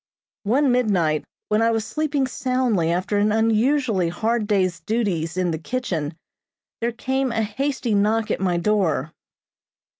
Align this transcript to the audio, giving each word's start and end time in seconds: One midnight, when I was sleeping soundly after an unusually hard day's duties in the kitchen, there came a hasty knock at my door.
One 0.45 0.71
midnight, 0.71 1.25
when 1.49 1.61
I 1.61 1.69
was 1.69 1.85
sleeping 1.85 2.25
soundly 2.25 2.91
after 2.91 3.19
an 3.19 3.31
unusually 3.31 4.09
hard 4.09 4.47
day's 4.47 4.79
duties 4.79 5.37
in 5.37 5.51
the 5.51 5.59
kitchen, 5.59 6.15
there 6.79 6.91
came 6.91 7.31
a 7.31 7.43
hasty 7.43 7.93
knock 7.93 8.31
at 8.31 8.39
my 8.39 8.57
door. 8.57 9.11